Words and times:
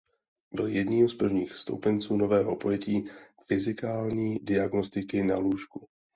Byl 0.53 0.67
jedním 0.67 1.09
z 1.09 1.15
prvních 1.15 1.57
stoupenců 1.57 2.17
nového 2.17 2.55
pojetí 2.55 3.05
fyzikální 3.47 4.39
diagnostiky 4.39 5.23
na 5.23 5.37
lůžku. 5.37 5.87